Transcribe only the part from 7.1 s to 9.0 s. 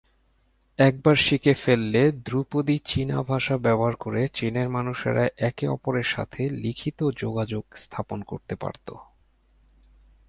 যোগাযোগ স্থাপন করতে পারত।